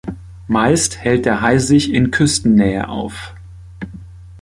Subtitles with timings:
[0.47, 3.35] Meist hält der Hai sich in Küstennähe auf.